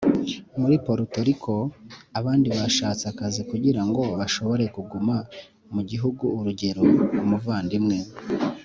[0.59, 1.55] Muri Poruto Riko
[2.19, 5.15] Abandi Bashatse Akazi Kugira Ngo Bashobore Kuguma
[5.73, 6.83] Mu Gihugu Urugero
[7.23, 7.97] Umuvandimwe